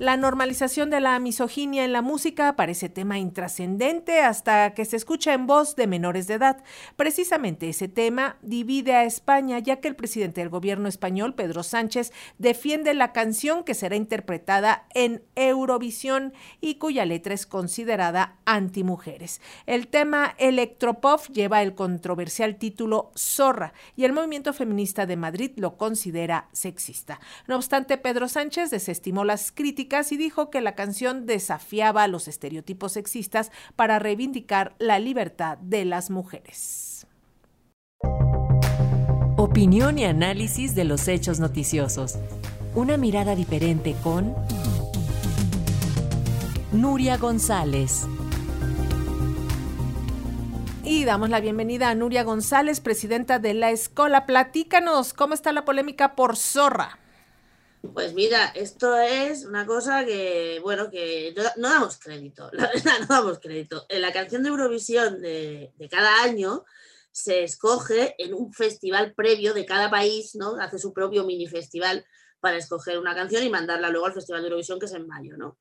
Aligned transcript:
La 0.00 0.16
normalización 0.16 0.88
de 0.88 0.98
la 0.98 1.18
misoginia 1.18 1.84
en 1.84 1.92
la 1.92 2.00
música 2.00 2.56
parece 2.56 2.88
tema 2.88 3.18
intrascendente 3.18 4.22
hasta 4.22 4.72
que 4.72 4.86
se 4.86 4.96
escucha 4.96 5.34
en 5.34 5.46
voz 5.46 5.76
de 5.76 5.86
menores 5.86 6.26
de 6.26 6.34
edad. 6.34 6.64
Precisamente 6.96 7.68
ese 7.68 7.86
tema 7.86 8.38
divide 8.40 8.94
a 8.94 9.04
España, 9.04 9.58
ya 9.58 9.76
que 9.82 9.88
el 9.88 9.96
presidente 9.96 10.40
del 10.40 10.48
gobierno 10.48 10.88
español, 10.88 11.34
Pedro 11.34 11.62
Sánchez, 11.62 12.14
defiende 12.38 12.94
la 12.94 13.12
canción 13.12 13.62
que 13.62 13.74
será 13.74 13.94
interpretada 13.94 14.86
en 14.94 15.22
Eurovisión 15.34 16.32
y 16.62 16.76
cuya 16.76 17.04
letra 17.04 17.34
es 17.34 17.44
considerada 17.44 18.38
antimujeres. 18.46 19.42
El 19.66 19.88
tema 19.88 20.34
electropop 20.38 21.26
lleva 21.26 21.62
el 21.62 21.74
controversial 21.74 22.56
título 22.56 23.12
Zorra 23.18 23.74
y 23.96 24.06
el 24.06 24.14
movimiento 24.14 24.54
feminista 24.54 25.04
de 25.04 25.16
Madrid 25.16 25.50
lo 25.56 25.76
considera 25.76 26.48
sexista. 26.52 27.20
No 27.46 27.56
obstante, 27.56 27.98
Pedro 27.98 28.28
Sánchez 28.28 28.70
desestimó 28.70 29.24
las 29.24 29.52
críticas 29.52 29.89
y 29.90 30.16
dijo 30.16 30.50
que 30.50 30.60
la 30.60 30.76
canción 30.76 31.26
desafiaba 31.26 32.06
los 32.06 32.28
estereotipos 32.28 32.92
sexistas 32.92 33.50
para 33.74 33.98
reivindicar 33.98 34.76
la 34.78 35.00
libertad 35.00 35.58
de 35.58 35.84
las 35.84 36.10
mujeres. 36.10 37.08
Opinión 39.36 39.98
y 39.98 40.04
análisis 40.04 40.76
de 40.76 40.84
los 40.84 41.08
hechos 41.08 41.40
noticiosos. 41.40 42.18
Una 42.76 42.96
mirada 42.96 43.34
diferente 43.34 43.96
con 44.04 44.36
Nuria 46.70 47.16
González. 47.16 48.06
Y 50.84 51.04
damos 51.04 51.30
la 51.30 51.40
bienvenida 51.40 51.90
a 51.90 51.96
Nuria 51.96 52.22
González, 52.22 52.80
presidenta 52.80 53.40
de 53.40 53.54
la 53.54 53.72
Escola. 53.72 54.24
Platícanos, 54.24 55.14
¿cómo 55.14 55.34
está 55.34 55.52
la 55.52 55.64
polémica 55.64 56.14
por 56.14 56.36
Zorra? 56.36 56.99
Pues 57.94 58.12
mira, 58.12 58.46
esto 58.54 58.98
es 58.98 59.46
una 59.46 59.64
cosa 59.64 60.04
que, 60.04 60.60
bueno, 60.62 60.90
que 60.90 61.34
no, 61.56 61.70
damos 61.70 61.98
crédito, 61.98 62.50
la 62.52 62.66
verdad, 62.68 62.98
no 63.00 63.06
damos 63.06 63.38
crédito. 63.38 63.86
En 63.88 64.02
la 64.02 64.12
canción 64.12 64.42
de 64.42 64.50
Eurovisión 64.50 65.20
de, 65.20 65.72
cada 65.90 66.22
año 66.22 66.64
se 67.10 67.42
escoge 67.42 68.14
en 68.18 68.34
un 68.34 68.52
festival 68.52 69.14
previo 69.14 69.54
de 69.54 69.64
cada 69.64 69.90
país, 69.90 70.34
¿no? 70.34 70.56
Hace 70.60 70.78
su 70.78 70.92
propio 70.92 71.24
mini 71.24 71.46
festival 71.46 72.04
para 72.38 72.58
escoger 72.58 72.98
una 72.98 73.14
canción 73.14 73.42
y 73.42 73.50
mandarla 73.50 73.88
luego 73.88 74.06
al 74.06 74.14
Festival 74.14 74.42
de 74.42 74.48
Eurovisión, 74.48 74.78
que 74.78 74.86
es 74.86 74.92
en 74.92 75.06
mayo, 75.06 75.36
¿no? 75.36 75.58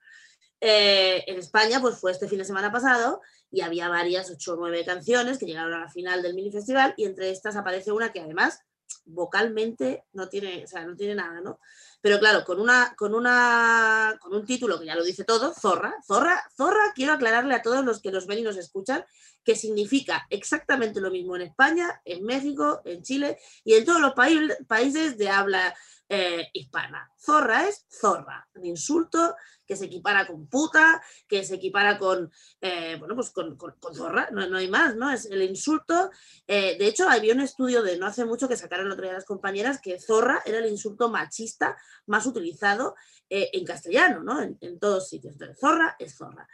Eh, 0.62 1.24
en 1.26 1.40
España, 1.40 1.80
pues 1.80 1.98
fue 1.98 2.12
este 2.12 2.28
fin 2.28 2.40
de 2.40 2.46
semana 2.46 2.72
pasado 2.72 3.22
y 3.50 3.62
había 3.62 3.88
varias, 3.88 4.30
ocho 4.30 4.54
o 4.54 4.58
nueve 4.58 4.84
canciones 4.84 5.38
que 5.38 5.46
llegaron 5.46 5.74
a 5.74 5.80
la 5.80 5.90
final 5.90 6.22
del 6.22 6.36
mini 6.36 6.52
festival 6.52 6.94
y 6.98 7.06
entre 7.06 7.32
estas 7.32 7.56
aparece 7.56 7.94
una 7.94 8.12
que 8.12 8.20
además 8.20 8.62
vocalmente 9.06 10.06
no 10.14 10.30
tiene, 10.30 10.64
o 10.64 10.68
sea, 10.68 10.86
no 10.86 10.96
tiene 10.96 11.16
nada, 11.16 11.42
¿no? 11.42 11.60
Pero 12.02 12.20
claro, 12.20 12.46
con 12.46 12.60
una, 12.62 12.94
con 12.96 13.14
una, 13.14 14.18
con 14.22 14.34
un 14.34 14.46
título 14.46 14.80
que 14.80 14.86
ya 14.86 14.96
lo 14.96 15.04
dice 15.04 15.26
todo, 15.26 15.54
zorra, 15.54 15.96
zorra, 16.06 16.44
zorra, 16.56 16.94
quiero 16.96 17.14
aclararle 17.14 17.56
a 17.56 17.62
todos 17.62 17.84
los 17.84 18.02
que 18.02 18.12
nos 18.12 18.26
ven 18.26 18.40
y 18.40 18.44
nos 18.44 18.58
escuchan 18.58 19.04
que 19.44 19.56
significa 19.56 20.26
exactamente 20.30 21.02
lo 21.02 21.12
mismo 21.12 21.36
en 21.36 21.44
España, 21.44 22.02
en 22.06 22.24
México, 22.24 22.82
en 22.86 23.02
Chile 23.02 23.38
y 23.64 23.74
en 23.74 23.86
todos 23.86 24.02
los 24.02 24.14
países 24.14 25.18
de 25.18 25.30
habla 25.30 25.76
eh, 26.12 26.50
hispana. 26.54 27.12
Zorra 27.16 27.68
es 27.68 27.86
zorra, 27.88 28.48
un 28.56 28.66
insulto 28.66 29.36
que 29.68 29.76
se 29.76 29.86
equipara 29.86 30.26
con 30.26 30.48
puta, 30.48 31.00
que 31.28 31.44
se 31.44 31.56
equipara 31.56 32.00
con, 32.00 32.32
eh, 32.62 32.96
bueno, 32.98 33.14
pues 33.14 33.30
con, 33.30 33.56
zorra, 33.94 34.28
no, 34.32 34.58
hay 34.58 34.68
más, 34.68 34.96
¿no? 34.96 35.12
Es 35.12 35.28
el 35.28 35.44
insulto. 35.44 36.10
Eh, 36.48 36.78
de 36.80 36.88
hecho, 36.88 37.08
había 37.08 37.36
un 37.36 37.42
estudio 37.42 37.84
de 37.84 37.98
no 37.98 38.08
hace 38.08 38.26
mucho 38.26 38.50
que 38.50 38.58
sacaron 38.58 38.88
el 38.88 38.94
otro 38.94 39.04
día 39.04 39.14
las 39.14 39.26
compañeras 39.26 39.80
que 39.80 40.00
zorra 40.00 40.42
era 40.46 40.58
el 40.58 40.66
insulto 40.66 41.10
machista 41.10 41.78
más 42.08 42.26
utilizado 42.26 42.96
en 43.30 43.64
castellano, 43.64 44.24
¿no? 44.24 44.42
En, 44.42 44.58
en 44.62 44.80
todos 44.80 45.08
sitios. 45.08 45.34
Entonces, 45.34 45.60
zorra 45.60 45.96
es 46.00 46.18
zorra 46.18 46.48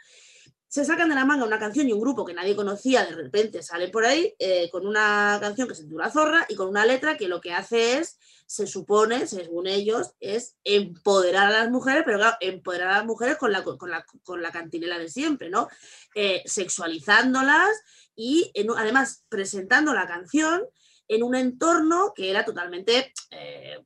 se 0.68 0.84
sacan 0.84 1.08
de 1.08 1.14
la 1.14 1.24
manga 1.24 1.44
una 1.44 1.58
canción 1.58 1.88
y 1.88 1.92
un 1.92 2.00
grupo 2.00 2.24
que 2.24 2.34
nadie 2.34 2.56
conocía, 2.56 3.04
de 3.04 3.14
repente 3.14 3.62
sale 3.62 3.88
por 3.88 4.04
ahí 4.04 4.34
con 4.70 4.86
una 4.86 5.38
canción 5.40 5.68
que 5.68 5.74
se 5.74 5.84
titula 5.84 6.10
Zorra 6.10 6.44
y 6.48 6.54
con 6.54 6.68
una 6.68 6.84
letra 6.84 7.16
que 7.16 7.28
lo 7.28 7.40
que 7.40 7.52
hace 7.52 7.98
es 7.98 8.18
se 8.46 8.66
supone, 8.66 9.26
según 9.26 9.66
ellos, 9.66 10.14
es 10.20 10.56
empoderar 10.62 11.48
a 11.48 11.62
las 11.62 11.70
mujeres, 11.70 12.04
pero 12.06 12.18
claro, 12.18 12.36
empoderar 12.40 12.88
a 12.88 12.96
las 12.98 13.04
mujeres 13.04 13.36
con 13.36 13.52
la, 13.52 13.64
con 13.64 13.90
la, 13.90 14.06
con 14.22 14.40
la 14.40 14.52
cantinela 14.52 14.98
de 14.98 15.08
siempre, 15.08 15.50
¿no? 15.50 15.68
Eh, 16.14 16.42
sexualizándolas 16.46 17.68
y 18.14 18.52
además 18.76 19.24
presentando 19.28 19.92
la 19.92 20.06
canción 20.06 20.62
en 21.08 21.22
un 21.22 21.34
entorno 21.34 22.12
que 22.14 22.30
era 22.30 22.44
totalmente... 22.44 23.12
Eh, 23.30 23.84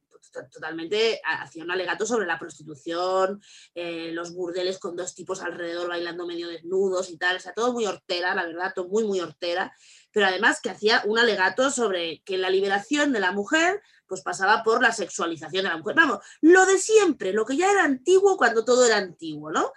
totalmente 0.53 1.21
hacía 1.25 1.65
un 1.65 1.71
alegato 1.71 2.07
sobre 2.07 2.27
la 2.27 2.39
prostitución, 2.39 3.43
eh, 3.75 4.11
los 4.13 4.35
burdeles 4.35 4.79
con 4.79 4.97
dos 4.97 5.15
tipos 5.15 5.43
alrededor 5.43 5.89
bailando 5.89 6.27
medio 6.27 6.49
desnudos 6.49 7.11
y 7.11 7.17
tal, 7.17 7.37
o 7.37 7.41
sea, 7.41 7.53
todo 7.53 7.73
muy 7.73 7.87
hortera, 7.87 8.35
la 8.35 8.47
verdad, 8.47 8.73
todo 8.75 8.89
muy, 8.89 9.05
muy 9.05 9.21
hortera, 9.21 9.73
pero 10.13 10.27
además 10.27 10.61
que 10.61 10.71
hacía 10.71 11.03
un 11.07 11.19
alegato 11.19 11.71
sobre 11.71 12.23
que 12.25 12.39
la 12.39 12.51
liberación 12.51 13.13
de 13.13 13.21
la 13.21 13.33
mujer 13.33 13.83
pues 14.07 14.23
pasaba 14.23 14.65
por 14.65 14.83
la 14.83 14.91
sexualización 14.91 15.63
de 15.63 15.71
la 15.71 15.77
mujer. 15.77 15.95
Vamos, 15.95 16.19
lo 16.41 16.67
de 16.67 16.79
siempre, 16.79 17.33
lo 17.33 17.47
que 17.47 17.57
ya 17.57 17.71
era 17.71 17.85
antiguo 17.85 18.37
cuando 18.37 18.65
todo 18.65 18.85
era 18.85 18.97
antiguo, 18.97 19.53
¿no? 19.53 19.73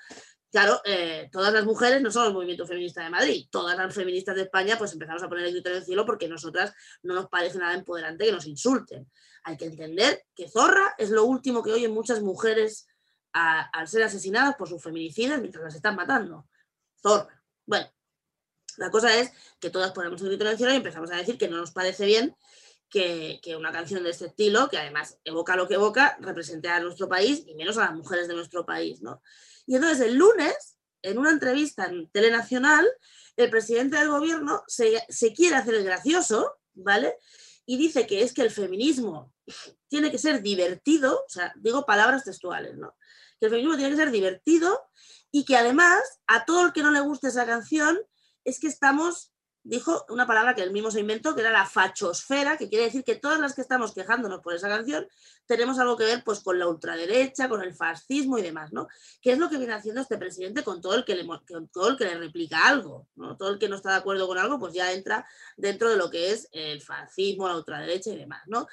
Claro, 0.53 0.81
eh, 0.86 1.30
todas 1.31 1.52
las 1.52 1.66
mujeres 1.66 2.00
no 2.03 2.12
somos 2.12 2.28
el 2.28 2.36
movimiento 2.36 2.68
feminista 2.68 3.03
de 3.03 3.09
Madrid, 3.09 3.47
todas 3.50 3.75
las 3.75 3.91
feministas 3.91 4.36
de 4.36 4.44
España 4.44 4.78
pues 4.78 4.94
empezamos 4.94 5.24
a 5.24 5.28
poner 5.28 5.46
el 5.46 5.52
grito 5.52 5.72
en 5.72 5.78
el 5.78 5.84
cielo 5.84 6.06
porque 6.06 6.28
nosotras 6.28 6.75
no 7.02 7.16
nos 7.16 7.28
parece 7.28 7.58
nada 7.58 7.74
empoderante 7.74 8.25
que 8.25 8.31
nos 8.31 8.46
insulten. 8.46 9.09
Hay 9.46 9.58
que 9.58 9.66
entender 9.66 10.25
que 10.36 10.47
zorra 10.47 10.94
es 11.00 11.09
lo 11.09 11.25
último 11.25 11.63
que 11.63 11.72
oyen 11.72 11.92
muchas 11.92 12.22
mujeres 12.22 12.86
al 13.31 13.88
ser 13.88 14.03
asesinadas 14.03 14.53
por 14.56 14.69
sus 14.69 14.84
feminicidas 14.84 15.42
mientras 15.42 15.63
las 15.63 15.74
están 15.74 15.96
matando. 15.96 16.47
Zorra. 17.02 17.44
Bueno, 17.66 17.92
la 18.78 18.92
cosa 18.92 19.18
es 19.18 19.31
que 19.59 19.72
todas 19.72 19.92
ponemos 19.92 20.22
el 20.22 20.28
grito 20.28 20.46
en 20.46 20.52
el 20.52 20.58
cielo 20.58 20.72
y 20.72 20.78
empezamos 20.78 21.09
a 21.09 21.16
decir 21.16 21.40
que 21.40 21.47
no 21.47 21.58
nos 21.58 21.72
parece 21.72 22.06
bien 22.06 22.36
que, 22.94 23.56
una 23.58 23.72
canción 23.72 24.04
de 24.04 24.12
este 24.12 24.28
estilo, 24.28 24.70
que 24.70 24.78
además 24.78 25.18
evoca 25.24 25.56
lo 25.56 25.68
que 25.68 25.74
evoca, 25.74 26.16
represente 26.22 26.70
a 26.70 26.80
nuestro 26.80 27.09
país 27.09 27.44
y 27.48 27.56
menos 27.56 27.78
a 27.78 27.86
las 27.86 27.96
mujeres 27.96 28.28
de 28.28 28.36
nuestro 28.36 28.66
país. 28.66 29.02
¿no? 29.02 29.22
Y 29.66 29.76
entonces 29.76 30.02
el 30.02 30.16
lunes, 30.16 30.78
en 31.02 31.18
una 31.18 31.31
entrevista 31.31 31.86
en 31.86 32.08
Telenacional, 32.12 32.88
el 33.36 33.50
presidente 33.50 33.98
del 33.98 34.09
gobierno 34.09 34.64
se, 34.68 35.04
se 35.09 35.34
quiere 35.34 35.56
hacer 35.56 35.74
el 35.74 35.84
gracioso, 35.84 36.59
¿vale? 36.76 37.16
Y 37.66 37.78
dice 37.78 38.06
que 38.06 38.22
es 38.22 38.31
que 38.31 38.44
el 38.44 38.52
feminismo 38.52 39.34
tiene 39.88 40.12
que 40.12 40.20
ser 40.20 40.44
divertido, 40.44 41.24
o 41.25 41.30
sea, 41.30 41.52
digo 41.56 41.86
palabras 41.86 42.24
textuales, 42.24 42.78
¿no? 42.78 42.96
Que 43.40 43.48
el 43.48 43.52
feminismo 43.52 43.75
tiene 43.75 43.90
que 43.90 43.98
ser 43.98 44.12
divertido 44.12 44.80
y 45.31 45.46
que 45.46 45.58
además 45.58 46.04
a 46.28 46.46
todo 46.46 46.68
el 46.68 46.74
que 46.74 46.84
no 46.84 46.92
le 46.92 47.00
guste 47.00 47.30
esa 47.30 47.48
canción 47.48 48.00
es 48.46 48.60
que 48.60 48.68
estamos 48.68 49.32
dijo 49.63 50.06
una 50.09 50.28
palabra 50.28 50.53
que 50.53 50.62
él 50.62 50.72
mismo 50.72 50.91
se 50.91 51.00
inventó, 51.00 51.34
que 51.34 51.41
era 51.41 51.51
la 51.51 51.66
fachosfera, 51.66 52.57
que 52.57 52.69
quiere 52.69 52.85
decir 52.85 53.03
que 53.03 53.16
todas 53.16 53.40
las 53.40 53.56
que 53.56 53.62
estamos 53.62 53.94
quejándonos 53.94 54.41
por 54.41 54.53
esa 54.53 54.68
canción 54.68 55.07
tenemos 55.46 55.79
algo 55.79 55.97
que 55.97 56.03
ver 56.03 56.24
pues, 56.24 56.41
con 56.41 56.59
la 56.59 56.68
ultraderecha, 56.68 57.47
con 57.47 57.62
el 57.62 57.74
fascismo 57.74 58.38
y 58.38 58.41
demás, 58.41 58.74
¿no? 58.74 58.88
¿Qué 59.22 59.31
es 59.31 59.40
lo 59.40 59.50
que 59.50 59.57
viene 59.57 59.74
haciendo 59.74 60.01
este 60.01 60.18
presidente 60.18 60.63
con 60.63 60.81
todo 60.81 60.96
el 60.96 61.06
que 61.06 61.16
le, 61.16 61.25
todo 61.72 61.90
el 61.90 61.97
que 61.97 62.06
le 62.06 62.18
replica 62.18 62.68
algo? 62.68 63.07
¿no? 63.16 63.38
Todo 63.38 63.51
el 63.51 63.59
que 63.59 63.69
no 63.69 63.78
está 63.78 63.91
de 63.91 63.97
acuerdo 63.97 64.28
con 64.28 64.38
algo, 64.38 64.59
pues 64.59 64.74
ya 64.74 64.91
entra 64.91 65.25
dentro 65.56 65.90
de 65.90 65.97
lo 65.97 66.09
que 66.09 66.31
es 66.31 66.50
el 66.51 66.81
fascismo, 66.81 67.47
la 67.47 67.57
ultraderecha 67.57 68.12
y 68.12 68.18
demás, 68.18 68.44
¿no? 68.47 68.68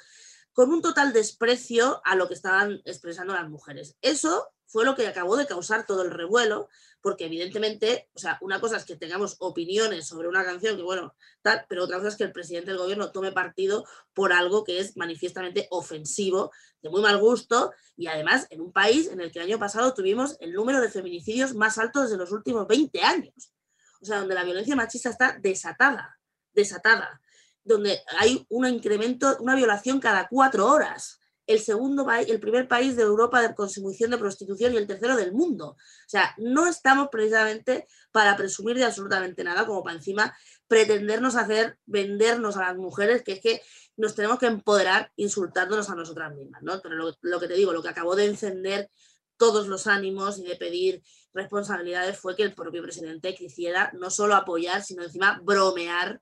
Con 0.53 0.71
un 0.71 0.81
total 0.81 1.13
desprecio 1.13 2.01
a 2.03 2.15
lo 2.15 2.27
que 2.27 2.33
estaban 2.33 2.81
expresando 2.83 3.33
las 3.33 3.49
mujeres. 3.49 3.95
Eso 4.01 4.49
fue 4.71 4.85
lo 4.85 4.95
que 4.95 5.05
acabó 5.05 5.35
de 5.35 5.45
causar 5.45 5.85
todo 5.85 6.01
el 6.01 6.11
revuelo, 6.11 6.69
porque 7.01 7.25
evidentemente, 7.25 8.09
o 8.13 8.19
sea, 8.19 8.37
una 8.41 8.61
cosa 8.61 8.77
es 8.77 8.85
que 8.85 8.95
tengamos 8.95 9.35
opiniones 9.39 10.07
sobre 10.07 10.29
una 10.29 10.45
canción 10.45 10.77
que, 10.77 10.83
bueno, 10.83 11.13
tal, 11.41 11.65
pero 11.67 11.83
otra 11.83 11.97
cosa 11.97 12.09
es 12.09 12.15
que 12.15 12.23
el 12.23 12.31
presidente 12.31 12.71
del 12.71 12.79
gobierno 12.79 13.11
tome 13.11 13.33
partido 13.33 13.85
por 14.13 14.31
algo 14.31 14.63
que 14.63 14.79
es 14.79 14.95
manifiestamente 14.95 15.67
ofensivo, 15.71 16.51
de 16.81 16.89
muy 16.89 17.01
mal 17.01 17.17
gusto, 17.17 17.73
y 17.97 18.07
además 18.07 18.47
en 18.49 18.61
un 18.61 18.71
país 18.71 19.07
en 19.07 19.19
el 19.19 19.31
que 19.31 19.39
el 19.39 19.45
año 19.45 19.59
pasado 19.59 19.93
tuvimos 19.93 20.37
el 20.39 20.53
número 20.53 20.79
de 20.79 20.89
feminicidios 20.89 21.53
más 21.53 21.77
alto 21.77 22.07
de 22.07 22.17
los 22.17 22.31
últimos 22.31 22.65
20 22.67 23.01
años. 23.01 23.53
O 24.01 24.05
sea, 24.05 24.19
donde 24.19 24.35
la 24.35 24.43
violencia 24.43 24.75
machista 24.75 25.09
está 25.09 25.37
desatada, 25.41 26.17
desatada, 26.53 27.21
donde 27.63 27.99
hay 28.19 28.45
un 28.49 28.65
incremento, 28.67 29.37
una 29.39 29.55
violación 29.55 29.99
cada 29.99 30.27
cuatro 30.29 30.65
horas 30.67 31.20
el 31.51 31.59
segundo 31.59 32.07
el 32.11 32.39
primer 32.39 32.67
país 32.67 32.95
de 32.95 33.03
Europa 33.03 33.41
de 33.41 33.53
consumición 33.53 34.11
de 34.11 34.17
prostitución 34.17 34.73
y 34.73 34.77
el 34.77 34.87
tercero 34.87 35.15
del 35.15 35.33
mundo. 35.33 35.69
O 35.69 36.09
sea, 36.09 36.33
no 36.37 36.67
estamos 36.67 37.09
precisamente 37.11 37.87
para 38.11 38.35
presumir 38.35 38.77
de 38.77 38.85
absolutamente 38.85 39.43
nada, 39.43 39.65
como 39.65 39.83
para 39.83 39.97
encima 39.97 40.35
pretendernos 40.67 41.35
hacer, 41.35 41.77
vendernos 41.85 42.57
a 42.57 42.61
las 42.61 42.77
mujeres, 42.77 43.23
que 43.23 43.33
es 43.33 43.41
que 43.41 43.61
nos 43.97 44.15
tenemos 44.15 44.39
que 44.39 44.47
empoderar 44.47 45.11
insultándonos 45.15 45.89
a 45.89 45.95
nosotras 45.95 46.33
mismas, 46.33 46.63
¿no? 46.63 46.81
Pero 46.81 46.95
lo, 46.95 47.15
lo 47.21 47.39
que 47.39 47.47
te 47.47 47.53
digo, 47.53 47.73
lo 47.73 47.83
que 47.83 47.89
acabó 47.89 48.15
de 48.15 48.25
encender 48.25 48.89
todos 49.37 49.67
los 49.67 49.87
ánimos 49.87 50.37
y 50.39 50.43
de 50.43 50.55
pedir 50.55 51.03
responsabilidades 51.33 52.17
fue 52.17 52.35
que 52.35 52.43
el 52.43 52.53
propio 52.53 52.83
presidente 52.83 53.33
quisiera 53.35 53.91
no 53.93 54.09
solo 54.09 54.35
apoyar, 54.35 54.83
sino 54.83 55.03
encima 55.03 55.39
bromear 55.43 56.21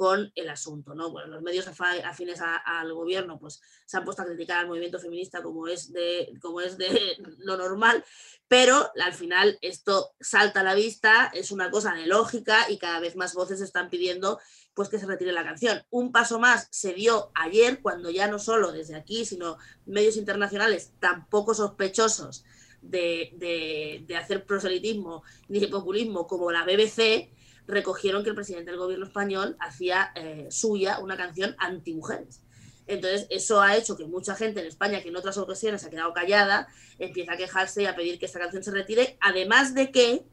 con 0.00 0.32
el 0.34 0.48
asunto. 0.48 0.94
¿no? 0.94 1.10
Bueno, 1.10 1.28
los 1.28 1.42
medios 1.42 1.68
afines 1.68 2.40
al 2.40 2.94
gobierno 2.94 3.38
pues, 3.38 3.60
se 3.84 3.98
han 3.98 4.04
puesto 4.06 4.22
a 4.22 4.24
criticar 4.24 4.60
al 4.60 4.66
movimiento 4.66 4.98
feminista 4.98 5.42
como 5.42 5.68
es, 5.68 5.92
de, 5.92 6.32
como 6.40 6.62
es 6.62 6.78
de 6.78 7.18
lo 7.40 7.58
normal, 7.58 8.02
pero 8.48 8.90
al 8.98 9.12
final 9.12 9.58
esto 9.60 10.14
salta 10.18 10.60
a 10.60 10.62
la 10.62 10.74
vista, 10.74 11.30
es 11.34 11.50
una 11.50 11.70
cosa 11.70 11.92
de 11.92 12.06
lógica 12.06 12.70
y 12.70 12.78
cada 12.78 12.98
vez 12.98 13.14
más 13.14 13.34
voces 13.34 13.60
están 13.60 13.90
pidiendo 13.90 14.40
pues 14.72 14.88
que 14.88 14.98
se 14.98 15.04
retire 15.04 15.32
la 15.32 15.44
canción. 15.44 15.82
Un 15.90 16.12
paso 16.12 16.38
más 16.38 16.68
se 16.70 16.94
dio 16.94 17.30
ayer 17.34 17.82
cuando 17.82 18.08
ya 18.08 18.26
no 18.26 18.38
solo 18.38 18.72
desde 18.72 18.96
aquí, 18.96 19.26
sino 19.26 19.58
medios 19.84 20.16
internacionales 20.16 20.94
tan 20.98 21.28
poco 21.28 21.52
sospechosos 21.52 22.46
de, 22.80 24.06
hacer 24.18 24.46
proselitismo 24.46 25.24
ni 25.48 25.60
de 25.60 25.68
populismo 25.68 26.26
como 26.26 26.50
la 26.50 26.64
BBC, 26.64 27.34
recogieron 27.70 28.22
que 28.22 28.30
el 28.30 28.34
presidente 28.34 28.70
del 28.70 28.78
gobierno 28.78 29.06
español 29.06 29.56
hacía 29.60 30.12
eh, 30.14 30.48
suya 30.50 30.98
una 31.00 31.16
canción 31.16 31.54
anti-mujeres. 31.58 32.42
Entonces, 32.86 33.26
eso 33.30 33.60
ha 33.60 33.76
hecho 33.76 33.96
que 33.96 34.04
mucha 34.04 34.34
gente 34.34 34.60
en 34.60 34.66
España, 34.66 35.00
que 35.00 35.10
en 35.10 35.16
otras 35.16 35.38
ocasiones 35.38 35.84
ha 35.84 35.90
quedado 35.90 36.12
callada, 36.12 36.68
empieza 36.98 37.34
a 37.34 37.36
quejarse 37.36 37.82
y 37.82 37.86
a 37.86 37.94
pedir 37.94 38.18
que 38.18 38.26
esta 38.26 38.40
canción 38.40 38.64
se 38.64 38.72
retire, 38.72 39.16
además 39.20 39.74
de 39.74 39.92
que 39.92 40.24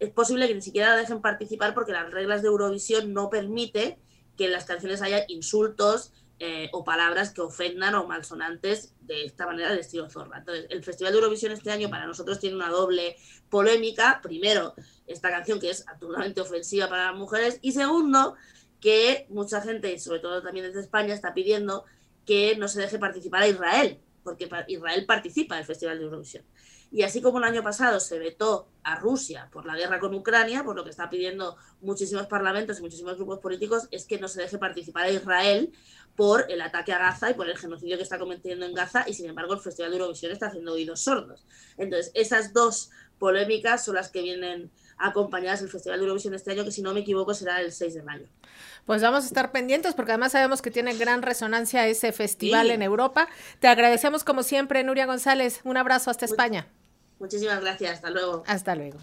es 0.00 0.10
posible 0.10 0.48
que 0.48 0.54
ni 0.54 0.62
siquiera 0.62 0.90
la 0.90 0.96
dejen 0.96 1.20
participar 1.20 1.74
porque 1.74 1.92
las 1.92 2.10
reglas 2.10 2.42
de 2.42 2.48
Eurovisión 2.48 3.12
no 3.12 3.30
permite 3.30 3.98
que 4.36 4.46
en 4.46 4.52
las 4.52 4.64
canciones 4.64 5.02
haya 5.02 5.24
insultos 5.28 6.12
eh, 6.42 6.70
o 6.72 6.82
palabras 6.82 7.34
que 7.34 7.42
ofendan 7.42 7.94
o 7.96 8.06
malsonantes 8.06 8.94
de 9.02 9.26
esta 9.26 9.44
manera 9.44 9.74
de 9.74 9.80
estilo 9.80 10.08
zorra. 10.08 10.38
Entonces, 10.38 10.68
el 10.70 10.82
Festival 10.82 11.12
de 11.12 11.18
Eurovisión 11.18 11.52
este 11.52 11.70
año 11.70 11.90
para 11.90 12.06
nosotros 12.06 12.40
tiene 12.40 12.56
una 12.56 12.70
doble 12.70 13.16
polémica. 13.50 14.20
Primero, 14.22 14.74
esta 15.06 15.28
canción 15.28 15.60
que 15.60 15.68
es 15.68 15.86
absolutamente 15.86 16.40
ofensiva 16.40 16.88
para 16.88 17.10
las 17.10 17.14
mujeres 17.14 17.58
y 17.60 17.72
segundo, 17.72 18.36
que 18.80 19.26
mucha 19.28 19.60
gente, 19.60 19.98
sobre 19.98 20.20
todo 20.20 20.42
también 20.42 20.64
desde 20.64 20.80
España, 20.80 21.12
está 21.12 21.34
pidiendo 21.34 21.84
que 22.24 22.56
no 22.56 22.68
se 22.68 22.80
deje 22.80 22.98
participar 22.98 23.42
a 23.42 23.48
Israel, 23.48 24.00
porque 24.24 24.48
Israel 24.68 25.04
participa 25.04 25.56
en 25.56 25.60
el 25.60 25.66
Festival 25.66 25.98
de 25.98 26.04
Eurovisión. 26.04 26.44
Y 26.92 27.02
así 27.02 27.22
como 27.22 27.38
el 27.38 27.44
año 27.44 27.62
pasado 27.62 28.00
se 28.00 28.18
vetó 28.18 28.68
a 28.82 28.96
Rusia 28.96 29.48
por 29.52 29.64
la 29.64 29.76
guerra 29.76 30.00
con 30.00 30.12
Ucrania, 30.12 30.64
por 30.64 30.74
lo 30.74 30.82
que 30.82 30.90
está 30.90 31.08
pidiendo 31.08 31.56
muchísimos 31.80 32.26
parlamentos 32.26 32.78
y 32.78 32.82
muchísimos 32.82 33.16
grupos 33.16 33.38
políticos, 33.38 33.86
es 33.92 34.06
que 34.06 34.18
no 34.18 34.26
se 34.26 34.42
deje 34.42 34.58
participar 34.58 35.04
a 35.04 35.10
Israel 35.10 35.72
por 36.20 36.44
el 36.50 36.60
ataque 36.60 36.92
a 36.92 36.98
Gaza 36.98 37.30
y 37.30 37.32
por 37.32 37.48
el 37.48 37.56
genocidio 37.56 37.96
que 37.96 38.02
está 38.02 38.18
cometiendo 38.18 38.66
en 38.66 38.74
Gaza, 38.74 39.08
y 39.08 39.14
sin 39.14 39.24
embargo 39.24 39.54
el 39.54 39.60
Festival 39.60 39.90
de 39.90 39.96
Eurovisión 39.96 40.30
está 40.30 40.48
haciendo 40.48 40.74
oídos 40.74 41.00
sordos. 41.00 41.46
Entonces, 41.78 42.10
esas 42.12 42.52
dos 42.52 42.90
polémicas 43.18 43.86
son 43.86 43.94
las 43.94 44.10
que 44.10 44.20
vienen 44.20 44.70
acompañadas 44.98 45.62
del 45.62 45.70
Festival 45.70 45.98
de 45.98 46.04
Eurovisión 46.04 46.34
este 46.34 46.52
año, 46.52 46.62
que 46.62 46.72
si 46.72 46.82
no 46.82 46.92
me 46.92 47.00
equivoco 47.00 47.32
será 47.32 47.62
el 47.62 47.72
6 47.72 47.94
de 47.94 48.02
mayo. 48.02 48.26
Pues 48.84 49.00
vamos 49.00 49.24
a 49.24 49.28
estar 49.28 49.50
pendientes 49.50 49.94
porque 49.94 50.12
además 50.12 50.32
sabemos 50.32 50.60
que 50.60 50.70
tiene 50.70 50.94
gran 50.94 51.22
resonancia 51.22 51.86
ese 51.86 52.12
festival 52.12 52.70
en 52.70 52.82
Europa. 52.82 53.26
Te 53.58 53.68
agradecemos 53.68 54.22
como 54.22 54.42
siempre, 54.42 54.84
Nuria 54.84 55.06
González. 55.06 55.62
Un 55.64 55.78
abrazo 55.78 56.10
hasta 56.10 56.26
España. 56.26 56.68
Muchísimas 57.18 57.62
gracias. 57.62 57.94
Hasta 57.94 58.10
luego. 58.10 58.42
Hasta 58.46 58.74
luego. 58.74 58.98